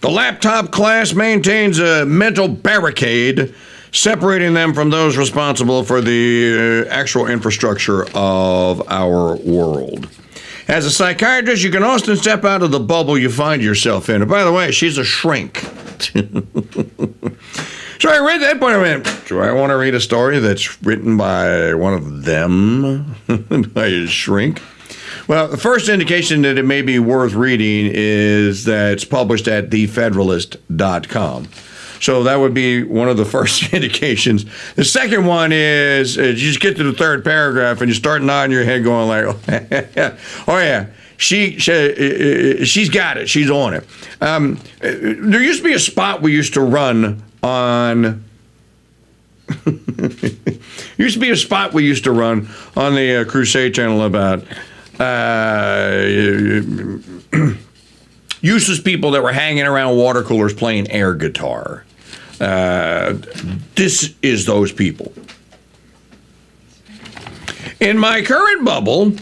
[0.00, 3.54] The laptop class maintains a mental barricade
[3.92, 10.08] separating them from those responsible for the uh, actual infrastructure of our world.
[10.68, 14.22] As a psychiatrist, you can often step out of the bubble you find yourself in.
[14.22, 15.58] And by the way, she's a shrink.
[17.98, 18.76] so I read that point.
[18.76, 23.16] I went, do I want to read a story that's written by one of them,
[23.74, 24.62] by a shrink?
[25.30, 29.70] Well, the first indication that it may be worth reading is that it's published at
[29.70, 31.48] thefederalist.com.
[32.00, 34.44] So that would be one of the first indications.
[34.74, 38.22] The second one is, is you just get to the third paragraph and you start
[38.22, 39.36] nodding your head, going like,
[40.48, 43.28] "Oh yeah." She, she uh, uh, she's got it.
[43.28, 43.86] She's on it.
[44.20, 48.24] Um, there used to be a spot we used to run on
[50.96, 54.44] used to be a spot we used to run on the uh, Crusade channel about
[55.00, 56.04] uh,
[58.42, 61.84] useless people that were hanging around water coolers playing air guitar.
[62.38, 63.14] Uh,
[63.74, 65.12] this is those people.
[67.80, 69.12] In my current bubble,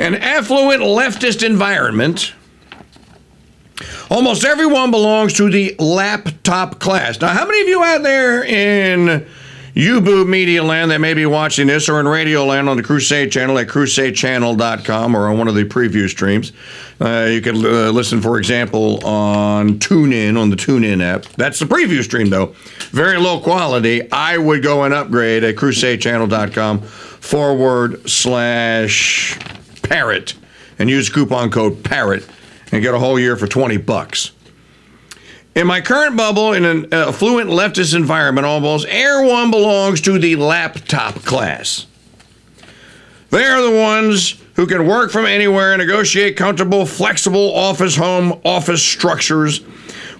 [0.00, 2.32] an affluent leftist environment,
[4.10, 7.20] almost everyone belongs to the laptop class.
[7.20, 9.26] Now, how many of you out there in
[9.74, 13.32] Ubu Media Land that may be watching this or in Radio Land on the Crusade
[13.32, 16.52] channel at crusadechannel.com or on one of the preview streams.
[17.00, 21.24] Uh, you can uh, listen, for example, on TuneIn, on the TuneIn app.
[21.36, 22.54] That's the preview stream, though.
[22.90, 24.10] Very low quality.
[24.12, 29.36] I would go and upgrade at crusadechannel.com forward slash
[29.82, 30.34] parrot
[30.78, 32.24] and use coupon code parrot
[32.70, 34.30] and get a whole year for 20 bucks.
[35.54, 41.22] In my current bubble, in an affluent leftist environment almost, everyone belongs to the laptop
[41.24, 41.86] class.
[43.30, 48.82] They are the ones who can work from anywhere, negotiate comfortable, flexible office home office
[48.82, 49.58] structures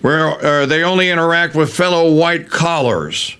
[0.03, 3.37] where uh, they only interact with fellow white collars.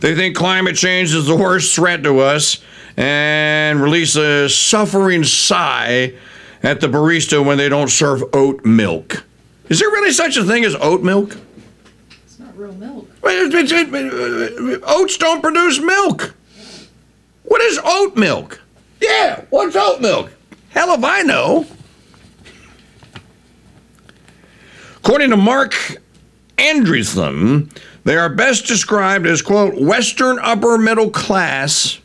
[0.00, 2.62] They think climate change is the worst threat to us
[2.96, 6.14] and release a suffering sigh
[6.62, 9.25] at the barista when they don't serve oat milk.
[9.68, 11.36] Is there really such a thing as oat milk?
[12.24, 13.08] It's not real milk.
[13.22, 16.34] Uh, uh, oats don't produce milk.
[17.42, 18.60] What is oat milk?
[19.00, 20.30] Yeah, what's oat milk?
[20.70, 21.66] Hell if I know.
[24.98, 25.74] According to Marc
[26.58, 27.70] Andreessen,
[28.04, 31.98] they are best described as, quote, Western upper middle class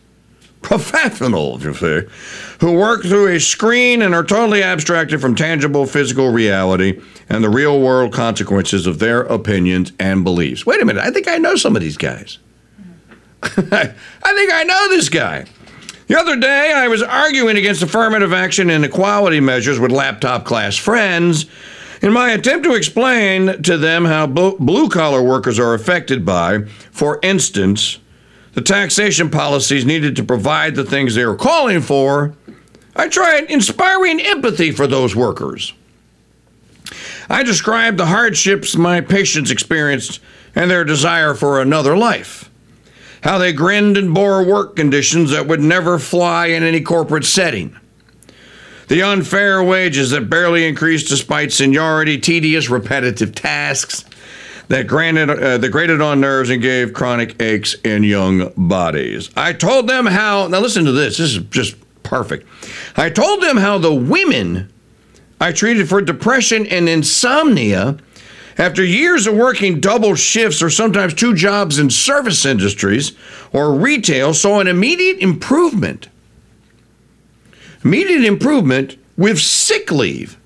[0.71, 1.99] professionals, you see,
[2.61, 7.49] who work through a screen and are totally abstracted from tangible physical reality and the
[7.49, 10.65] real world consequences of their opinions and beliefs.
[10.65, 12.37] Wait a minute, I think I know some of these guys.
[13.43, 15.45] I think I know this guy.
[16.07, 20.77] The other day, I was arguing against affirmative action and equality measures with laptop class
[20.77, 21.47] friends
[22.01, 27.19] in my attempt to explain to them how blue collar workers are affected by, for
[27.23, 27.97] instance,
[28.53, 32.35] the taxation policies needed to provide the things they were calling for.
[32.95, 35.73] I tried inspiring empathy for those workers.
[37.29, 40.19] I described the hardships my patients experienced
[40.53, 42.49] and their desire for another life.
[43.23, 47.77] How they grinned and bore work conditions that would never fly in any corporate setting.
[48.89, 54.03] The unfair wages that barely increased despite seniority, tedious, repetitive tasks
[54.71, 59.29] that granted uh, that grated on nerves and gave chronic aches in young bodies.
[59.35, 60.47] I told them how.
[60.47, 61.17] Now listen to this.
[61.17, 62.47] This is just perfect.
[62.95, 64.71] I told them how the women
[65.41, 67.97] I treated for depression and insomnia
[68.57, 73.11] after years of working double shifts or sometimes two jobs in service industries
[73.51, 76.07] or retail saw an immediate improvement.
[77.83, 80.37] Immediate improvement with sick leave.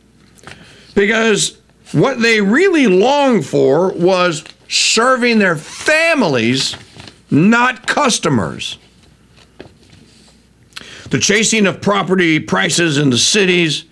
[0.96, 1.60] Because
[1.96, 6.76] what they really longed for was serving their families,
[7.32, 8.78] not customers.
[11.10, 13.86] The chasing of property prices in the cities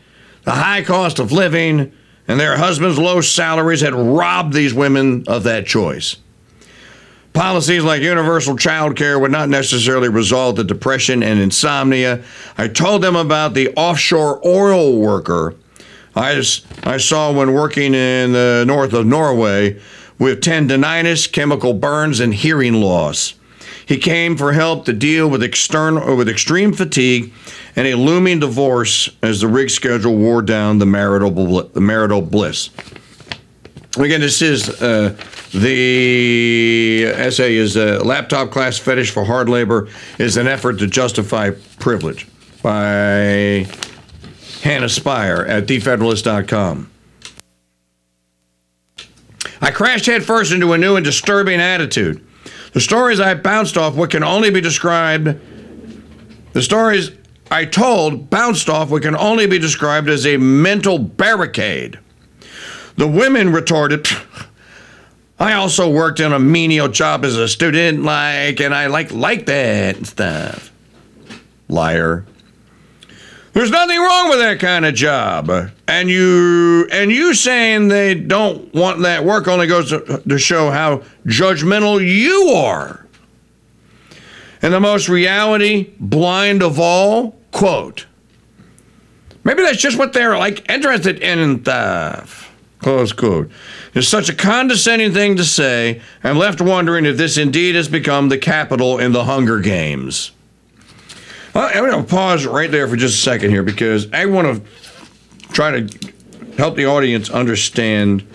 [0.43, 1.91] the high cost of living
[2.27, 6.17] and their husbands' low salaries had robbed these women of that choice.
[7.33, 12.23] Policies like universal child care would not necessarily resolve the depression and insomnia.
[12.57, 15.55] I told them about the offshore oil worker
[16.15, 16.43] I,
[16.83, 19.79] I saw when working in the north of Norway
[20.19, 23.33] with tendonitis, chemical burns, and hearing loss.
[23.85, 27.33] He came for help to deal with external with extreme fatigue
[27.75, 31.31] and a looming divorce as the rig schedule wore down the marital
[31.63, 32.69] the marital bliss.
[33.97, 35.15] Again, this is uh,
[35.53, 41.51] the essay is a laptop class fetish for hard labor is an effort to justify
[41.79, 42.27] privilege
[42.63, 43.67] by
[44.63, 46.89] Hannah Spier at thefederalist.com.
[49.61, 52.25] I crashed headfirst into a new and disturbing attitude.
[52.73, 55.39] The stories I bounced off what can only be described
[56.53, 57.11] the stories
[57.49, 61.99] I told bounced off what can only be described as a mental barricade.
[62.95, 64.07] The women retorted,
[65.39, 69.47] I also worked in a menial job as a student, like, and I like like
[69.47, 70.71] that and stuff.
[71.67, 72.25] Liar.
[73.53, 75.51] There's nothing wrong with that kind of job.
[75.87, 80.71] And you and you saying they don't want that work only goes to, to show
[80.71, 83.05] how judgmental you are.
[84.63, 88.07] And the most reality blind of all, quote.
[89.43, 92.51] Maybe that's just what they're like interested in and.
[92.79, 93.49] Close quote.
[93.93, 96.01] It's such a condescending thing to say.
[96.21, 100.32] I'm left wondering if this indeed has become the capital in the Hunger Games.
[101.55, 105.53] I'm going to pause right there for just a second here because I want to
[105.53, 106.13] try to
[106.57, 108.25] help the audience understand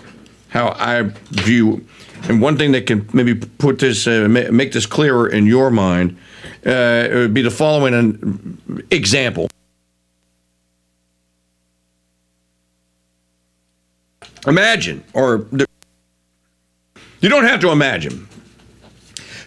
[0.49, 1.85] how I view.
[2.23, 6.17] And one thing that can maybe put this, uh, make this clearer in your mind,
[6.65, 8.57] uh, would be the following
[8.91, 9.49] example.
[14.47, 15.45] Imagine, or
[17.19, 18.27] you don't have to imagine.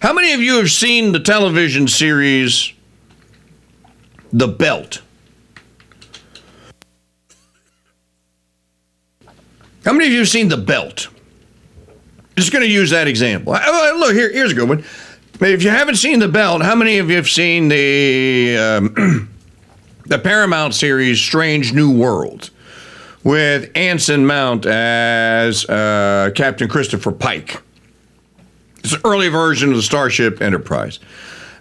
[0.01, 2.73] How many of you have seen the television series
[4.33, 5.03] The Belt?
[9.85, 11.09] How many of you have seen The Belt?
[12.37, 13.53] Just going to use that example.
[13.53, 14.85] Look, here, here's a good one.
[15.41, 19.29] If you haven't seen The Belt, how many of you have seen the um,
[20.07, 22.51] the Paramount series Strange New World
[23.25, 27.61] with Anson Mount as uh, Captain Christopher Pike.
[28.79, 30.99] It's an early version of the Starship Enterprise.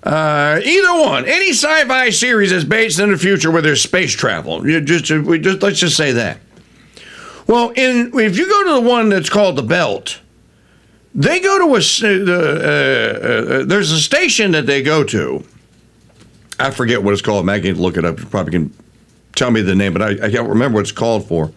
[0.04, 4.68] Uh, either one, any sci-fi series that's based in the future where there's space travel.
[4.68, 6.40] You just, we just let's just say that.
[7.48, 10.20] Well, in if you go to the one that's called the Belt,
[11.14, 15.44] they go to a uh, uh, there's a station that they go to.
[16.60, 17.46] I forget what it's called.
[17.46, 18.20] Maggie, look it up.
[18.20, 18.74] You probably can
[19.36, 21.52] tell me the name, but I, I can't remember what it's called for.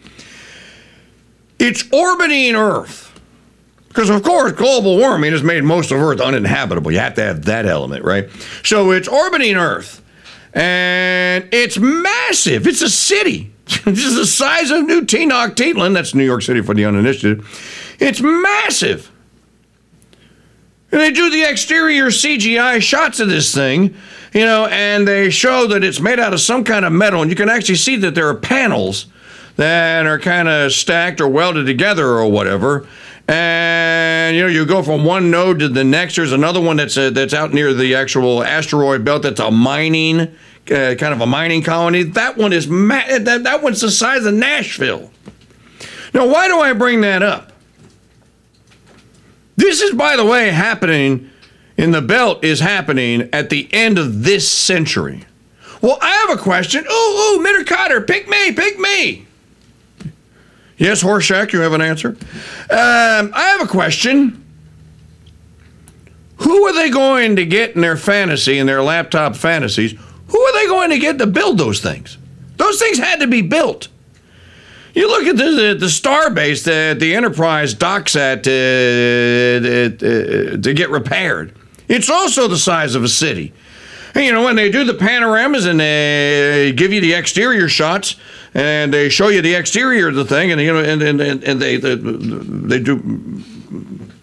[1.59, 3.14] It's orbiting Earth.
[3.95, 6.91] Because, of course, global warming has made most of Earth uninhabitable.
[6.91, 8.29] You have to have that element, right?
[8.65, 10.03] So it's orbiting Earth.
[10.53, 12.67] And it's massive.
[12.67, 13.53] It's a city.
[13.67, 15.95] it's the size of New Tenochtitlan.
[15.95, 17.45] That's New York City for the uninitiated.
[18.01, 19.11] It's massive.
[20.91, 23.95] And they do the exterior CGI shots of this thing
[24.35, 27.31] you know, and they show that it's made out of some kind of metal, and
[27.31, 29.07] you can actually see that there are panels
[29.57, 32.87] that are kind of stacked or welded together or whatever.
[33.27, 36.17] And you know, you go from one node to the next.
[36.17, 39.23] There's another one that's uh, that's out near the actual asteroid belt.
[39.23, 40.29] That's a mining, uh,
[40.67, 42.03] kind of a mining colony.
[42.03, 45.11] That one is ma- that, that one's the size of Nashville.
[46.13, 47.53] Now, why do I bring that up?
[49.57, 51.31] This is, by the way, happening
[51.79, 55.25] in the belt is happening at the end of this century.
[55.81, 56.85] Well, I have a question.
[56.85, 59.24] Ooh, ooh, Mister Kotter, pick me, pick me.
[60.77, 62.17] Yes, Horshack, you have an answer?
[62.71, 64.45] Um, I have a question.
[66.39, 69.95] Who are they going to get in their fantasy, in their laptop fantasies?
[70.29, 72.19] Who are they going to get to build those things?
[72.57, 73.89] Those things had to be built.
[74.95, 80.59] You look at the, the, the star base that the Enterprise docks at to, to,
[80.59, 81.55] to get repaired.
[81.89, 83.53] It's also the size of a city.
[84.15, 88.17] And, you know, when they do the panoramas and they give you the exterior shots
[88.55, 91.61] and they show you the exterior of the thing, and you know, and and, and
[91.61, 93.43] they, they they do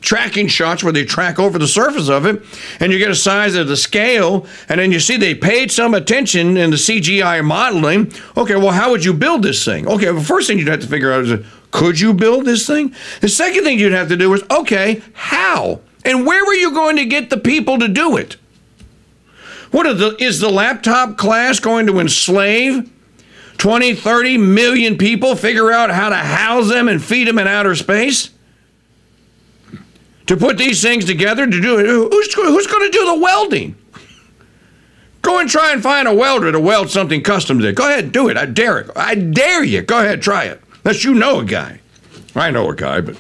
[0.02, 2.44] tracking shots where they track over the surface of it,
[2.80, 5.94] and you get a size of the scale, and then you see they paid some
[5.94, 8.12] attention in the CGI modeling.
[8.36, 9.88] Okay, well, how would you build this thing?
[9.88, 12.94] Okay, the first thing you'd have to figure out is, could you build this thing?
[13.22, 15.82] The second thing you'd have to do is, okay, how?
[16.04, 18.38] And where were you going to get the people to do it?
[19.70, 22.92] What the, is the laptop class going to enslave
[23.62, 27.76] 20, 30 million people, figure out how to house them and feed them in outer
[27.76, 28.32] space?
[30.26, 33.76] To put these things together, to do it, who's, who's going to do the welding?
[35.22, 37.72] Go and try and find a welder to weld something custom to.
[37.72, 38.38] Go ahead, and do it.
[38.38, 38.90] I dare it.
[38.96, 39.84] I dare you.
[39.84, 40.60] Go ahead, try it.
[40.84, 41.82] Unless you know a guy.
[42.34, 43.16] I know a guy, but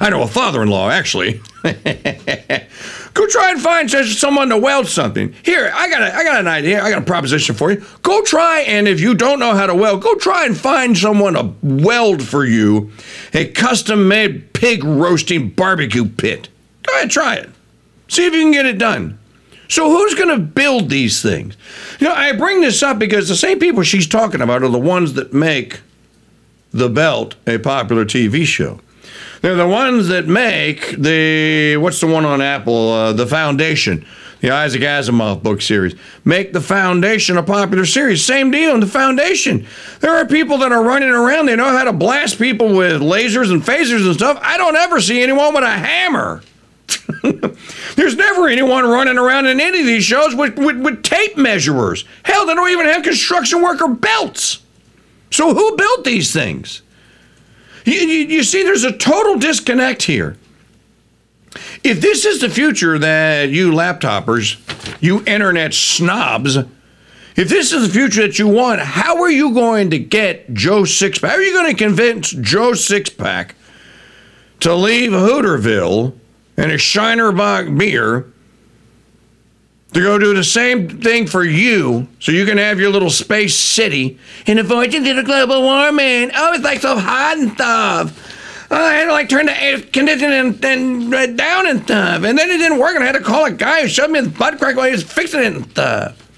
[0.00, 1.42] I know a father in law, actually.
[3.14, 5.34] Go try and find someone to weld something.
[5.42, 6.82] Here, I got, a, I got an idea.
[6.82, 7.84] I got a proposition for you.
[8.02, 11.34] Go try, and if you don't know how to weld, go try and find someone
[11.34, 12.92] to weld for you
[13.34, 16.48] a custom made pig roasting barbecue pit.
[16.84, 17.50] Go ahead, try it.
[18.06, 19.18] See if you can get it done.
[19.68, 21.56] So, who's going to build these things?
[21.98, 24.78] You know, I bring this up because the same people she's talking about are the
[24.78, 25.80] ones that make
[26.70, 28.80] The Belt a popular TV show.
[29.40, 32.90] They're the ones that make the what's the one on Apple?
[32.90, 34.04] Uh, the Foundation,
[34.40, 35.94] the Isaac Asimov book series.
[36.24, 38.24] Make the Foundation a popular series.
[38.24, 39.66] Same deal in the Foundation.
[40.00, 41.46] There are people that are running around.
[41.46, 44.38] They know how to blast people with lasers and phasers and stuff.
[44.42, 46.42] I don't ever see anyone with a hammer.
[47.96, 52.04] There's never anyone running around in any of these shows with, with, with tape measurers.
[52.24, 54.62] Hell, they don't even have construction worker belts.
[55.30, 56.82] So who built these things?
[57.88, 60.36] You, you, you, see, there's a total disconnect here.
[61.82, 64.58] If this is the future that you laptoppers,
[65.00, 69.88] you internet snobs, if this is the future that you want, how are you going
[69.90, 71.28] to get Joe Sixpack?
[71.28, 73.52] How are you going to convince Joe Sixpack
[74.60, 76.14] to leave Hooterville
[76.58, 78.30] and a Shiner Bock beer
[79.92, 83.54] to go do the same thing for you so you can have your little space
[83.54, 86.30] city and avoid the global warming.
[86.34, 88.34] Oh, it's like so hot and stuff.
[88.70, 92.22] Oh, I had to like turn the air conditioning and, and uh, down and stuff.
[92.22, 94.20] And then it didn't work and I had to call a guy who showed me
[94.20, 96.28] the butt crack while he was fixing it and stuff.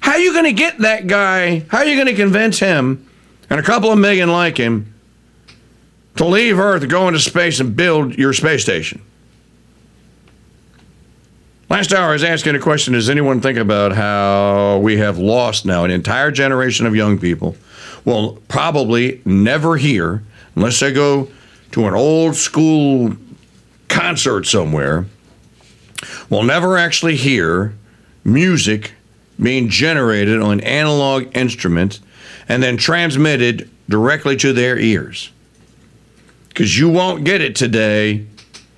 [0.00, 1.60] How are you going to get that guy?
[1.70, 3.08] How are you going to convince him
[3.48, 4.92] and a couple of million like him
[6.16, 9.00] to leave Earth, go into space, and build your space station?
[11.70, 15.64] Last hour, I was asking a question Does anyone think about how we have lost
[15.64, 17.56] now an entire generation of young people?
[18.04, 20.22] Will probably never hear,
[20.54, 21.30] unless they go
[21.72, 23.16] to an old school
[23.88, 25.06] concert somewhere,
[26.28, 27.74] will never actually hear
[28.24, 28.92] music
[29.40, 32.00] being generated on analog instruments
[32.46, 35.30] and then transmitted directly to their ears.
[36.48, 38.26] Because you won't get it today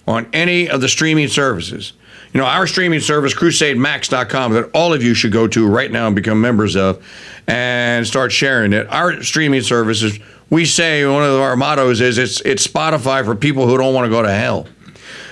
[0.07, 1.93] on any of the streaming services.
[2.37, 6.07] You know, our streaming service, crusademax.com, that all of you should go to right now
[6.07, 7.03] and become members of
[7.47, 8.87] and start sharing it.
[8.91, 10.19] Our streaming services,
[10.51, 14.05] we say one of our mottos is it's, it's Spotify for people who don't want
[14.05, 14.67] to go to hell.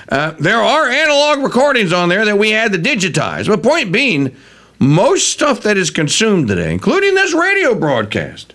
[0.08, 3.48] Uh, there are analog recordings on there that we had to digitize.
[3.48, 4.34] But point being,
[4.78, 8.54] most stuff that is consumed today, including this radio broadcast,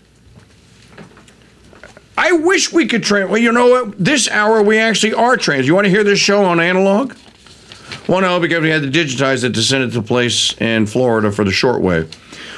[2.17, 3.29] I wish we could trans.
[3.29, 4.03] Well, you know what?
[4.03, 5.67] This hour we actually are trans.
[5.67, 7.13] You want to hear this show on analog?
[8.09, 11.31] Well, no, because we had to digitize it to send it to place in Florida
[11.31, 12.11] for the shortwave.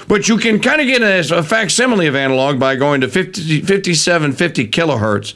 [0.08, 3.60] But you can kind of get a, a facsimile of analog by going to 50,
[3.60, 5.34] 5750 kilohertz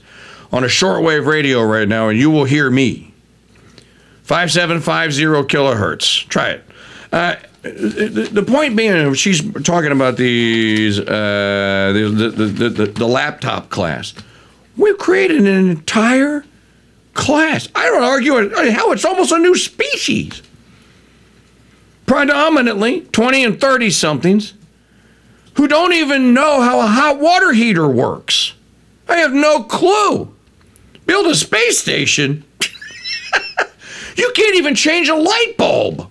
[0.53, 3.11] on a shortwave radio right now, and you will hear me.
[4.23, 6.25] 5750 kilohertz.
[6.29, 6.63] Try it.
[7.11, 14.13] Uh, the, point being, she's talking about these uh, the, the, the, the laptop class.
[14.77, 16.44] We've created an entire
[17.15, 17.67] class.
[17.73, 18.73] I don't argue it.
[18.73, 20.43] how it's almost a new species.
[22.05, 24.53] Predominantly 20 and 30 somethings
[25.55, 28.53] who don't even know how a hot water heater works.
[29.07, 30.31] I have no clue.
[31.07, 32.43] Build a space station.
[34.15, 36.09] you can't even change a light bulb.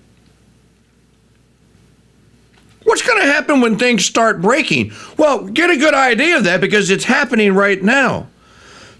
[2.84, 4.92] What's going to happen when things start breaking?
[5.16, 8.28] Well, get a good idea of that because it's happening right now.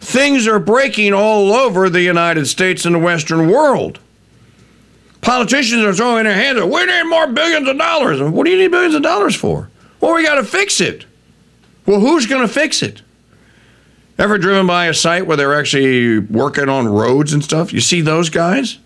[0.05, 4.01] Things are breaking all over the United States and the Western world.
[5.23, 6.69] Politicians are throwing their hands up.
[6.69, 8.21] We need more billions of dollars.
[8.21, 9.71] What do you need billions of dollars for?
[10.03, 11.07] Well, we got to fix it.
[11.87, 13.01] Well, who's going to fix it?
[14.19, 17.73] Ever driven by a site where they're actually working on roads and stuff?
[17.73, 18.79] You see those guys?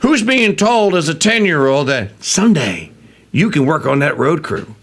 [0.00, 2.92] Who's being told as a 10 year old that someday
[3.32, 4.74] you can work on that road crew?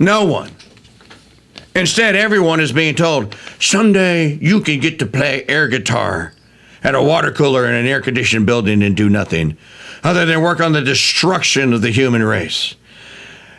[0.00, 0.50] No one.
[1.74, 6.32] Instead, everyone is being told, someday you can get to play air guitar
[6.82, 9.56] at a water cooler in an air conditioned building and do nothing
[10.02, 12.74] other than work on the destruction of the human race.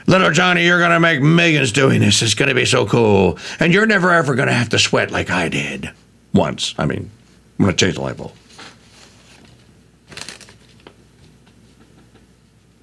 [0.07, 2.21] Little Johnny, you're going to make millions doing this.
[2.21, 3.37] It's going to be so cool.
[3.59, 5.91] And you're never ever going to have to sweat like I did.
[6.33, 6.73] Once.
[6.77, 7.09] I mean,
[7.59, 8.33] I'm going to change the light bulb.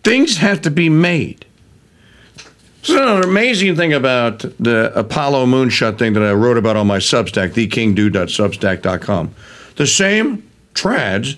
[0.05, 1.45] Things have to be made.
[2.83, 6.99] So an amazing thing about the Apollo moonshot thing that I wrote about on my
[6.99, 9.35] Substack, thekingdude.substack.com.
[9.77, 11.37] The same trads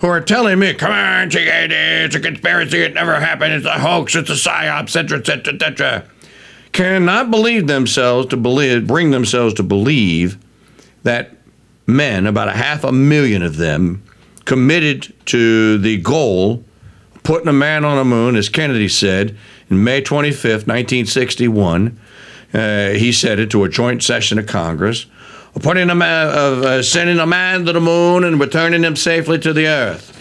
[0.00, 4.16] who are telling me, come on, it's a conspiracy, it never happened, it's a hoax,
[4.16, 6.04] it's a psyop, etc., etc., etc.,
[6.72, 10.38] cannot believe themselves to believe, bring themselves to believe
[11.04, 11.36] that
[11.86, 14.02] men, about a half a million of them,
[14.44, 16.64] committed to the goal
[17.22, 19.36] putting a man on the moon, as Kennedy said,
[19.72, 21.98] May 25th, 1961,
[22.54, 25.06] uh, he said it to a joint session of Congress,
[25.60, 29.52] putting a man, uh, sending a man to the moon and returning him safely to
[29.52, 30.11] the earth.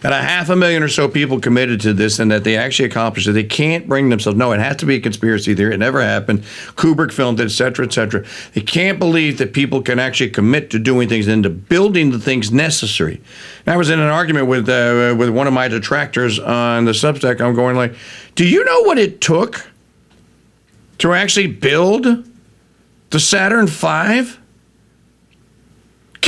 [0.00, 2.86] That a half a million or so people committed to this and that they actually
[2.86, 3.32] accomplished it.
[3.32, 4.38] They can't bring themselves.
[4.38, 5.74] No, it has to be a conspiracy theory.
[5.74, 6.42] It never happened.
[6.76, 8.24] Kubrick filmed it, et cetera, et cetera.
[8.54, 12.18] They can't believe that people can actually commit to doing things and to building the
[12.18, 13.20] things necessary.
[13.66, 16.92] And I was in an argument with uh, with one of my detractors on the
[16.92, 17.40] Substack.
[17.40, 17.94] I'm going like,
[18.34, 19.70] do you know what it took
[20.98, 22.06] to actually build
[23.10, 24.39] the Saturn V?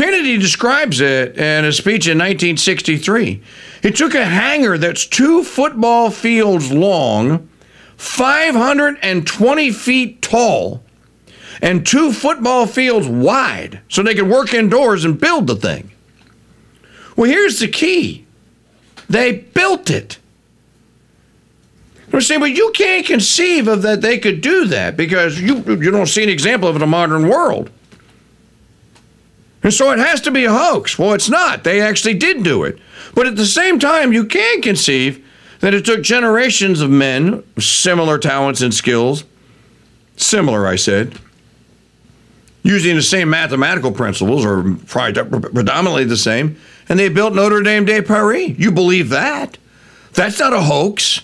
[0.03, 3.41] Kennedy describes it in a speech in 1963.
[3.85, 7.49] It took a hangar that's two football fields long,
[7.99, 10.83] 520 feet tall,
[11.63, 15.93] and two football fields wide so they could work indoors and build the thing.
[17.15, 18.27] Well, here's the key
[19.09, 20.19] they built it.
[22.13, 25.93] I'm saying, but you can't conceive of that they could do that because you, you
[25.93, 27.71] don't see an example of it in the modern world.
[29.63, 30.99] And so it has to be a hoax.
[30.99, 31.65] Well, it's not.
[31.65, 32.79] They actually did do it.
[33.15, 35.25] But at the same time, you can conceive
[35.61, 39.25] that it took generations of men, similar talents and skills,
[40.17, 41.17] similar, I said,
[42.65, 46.57] using the same mathematical principles or predominantly the same,
[46.89, 48.59] and they built Notre Dame de Paris.
[48.59, 49.59] You believe that?
[50.15, 51.21] That's not a hoax.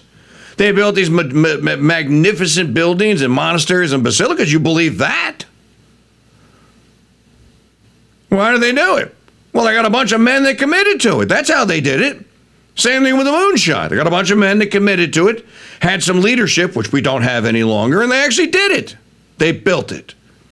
[0.56, 4.52] They built these ma- ma- magnificent buildings and monasteries and basilicas.
[4.52, 5.44] You believe that?
[8.28, 9.14] Why do they do it?
[9.52, 11.26] Well, they got a bunch of men that committed to it.
[11.26, 12.24] That's how they did it.
[12.74, 13.88] Same thing with the moonshot.
[13.88, 15.44] They got a bunch of men that committed to it,
[15.80, 18.96] had some leadership, which we don't have any longer, and they actually did it.
[19.38, 20.14] They built it.